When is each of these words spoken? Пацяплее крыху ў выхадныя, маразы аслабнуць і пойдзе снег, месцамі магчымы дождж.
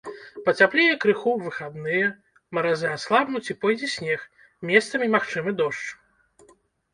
Пацяплее 0.45 0.93
крыху 1.01 1.33
ў 1.33 1.39
выхадныя, 1.49 2.07
маразы 2.59 2.87
аслабнуць 2.93 3.43
і 3.55 3.57
пойдзе 3.67 3.91
снег, 3.97 4.19
месцамі 4.71 5.11
магчымы 5.19 5.55
дождж. 5.63 5.85